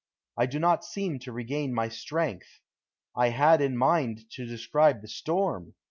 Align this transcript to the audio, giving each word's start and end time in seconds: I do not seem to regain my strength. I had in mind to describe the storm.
I 0.35 0.47
do 0.47 0.57
not 0.57 0.83
seem 0.83 1.19
to 1.19 1.31
regain 1.31 1.75
my 1.75 1.87
strength. 1.87 2.59
I 3.15 3.27
had 3.29 3.61
in 3.61 3.77
mind 3.77 4.25
to 4.31 4.47
describe 4.47 5.01
the 5.03 5.07
storm. 5.07 5.75